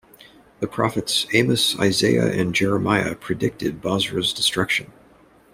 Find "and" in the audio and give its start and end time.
2.31-2.55